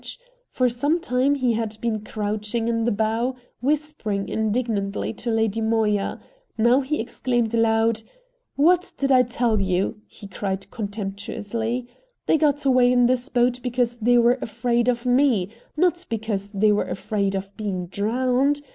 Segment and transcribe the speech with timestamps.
[0.49, 6.19] For some time he had been crouching in the bow, whispering indignantly to Lady Moya;
[6.57, 8.01] now he exclaimed aloud:
[8.55, 11.87] "What did I tell you?" he cried contemptuously;
[12.25, 16.71] "they got away in this boat because they were afraid of ME, not because they
[16.71, 18.61] were afraid of being drowned.